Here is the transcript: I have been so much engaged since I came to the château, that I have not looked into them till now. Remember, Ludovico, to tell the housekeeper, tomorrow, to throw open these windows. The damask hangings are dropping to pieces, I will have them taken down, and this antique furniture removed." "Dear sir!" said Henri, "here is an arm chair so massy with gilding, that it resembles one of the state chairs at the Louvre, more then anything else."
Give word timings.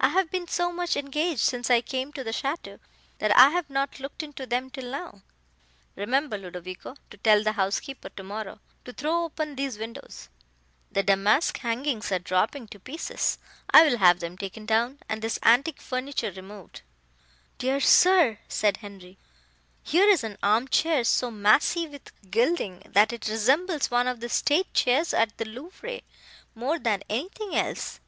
I 0.00 0.08
have 0.08 0.30
been 0.30 0.48
so 0.48 0.72
much 0.72 0.96
engaged 0.96 1.42
since 1.42 1.68
I 1.68 1.82
came 1.82 2.10
to 2.14 2.24
the 2.24 2.30
château, 2.30 2.78
that 3.18 3.36
I 3.36 3.50
have 3.50 3.68
not 3.68 4.00
looked 4.00 4.22
into 4.22 4.46
them 4.46 4.70
till 4.70 4.90
now. 4.90 5.20
Remember, 5.94 6.38
Ludovico, 6.38 6.96
to 7.10 7.18
tell 7.18 7.42
the 7.44 7.52
housekeeper, 7.52 8.08
tomorrow, 8.08 8.60
to 8.86 8.94
throw 8.94 9.24
open 9.24 9.56
these 9.56 9.76
windows. 9.78 10.30
The 10.90 11.02
damask 11.02 11.58
hangings 11.58 12.10
are 12.12 12.18
dropping 12.18 12.68
to 12.68 12.80
pieces, 12.80 13.38
I 13.70 13.82
will 13.86 13.98
have 13.98 14.20
them 14.20 14.38
taken 14.38 14.64
down, 14.64 15.00
and 15.06 15.20
this 15.20 15.38
antique 15.42 15.82
furniture 15.82 16.30
removed." 16.32 16.80
"Dear 17.58 17.78
sir!" 17.78 18.38
said 18.48 18.78
Henri, 18.78 19.18
"here 19.82 20.08
is 20.08 20.24
an 20.24 20.38
arm 20.42 20.66
chair 20.66 21.04
so 21.04 21.30
massy 21.30 21.86
with 21.86 22.10
gilding, 22.30 22.84
that 22.86 23.12
it 23.12 23.28
resembles 23.28 23.90
one 23.90 24.06
of 24.06 24.20
the 24.20 24.30
state 24.30 24.72
chairs 24.72 25.12
at 25.12 25.36
the 25.36 25.44
Louvre, 25.44 26.00
more 26.54 26.78
then 26.78 27.02
anything 27.10 27.54
else." 27.54 28.00